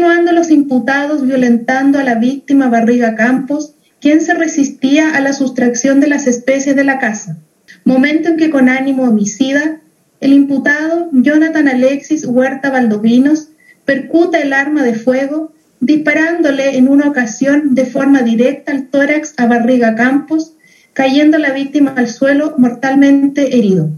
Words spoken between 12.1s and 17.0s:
Huerta Valdovinos percuta el arma de fuego disparándole en